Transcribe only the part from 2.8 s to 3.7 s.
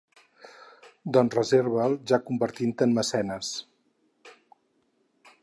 en mecenes!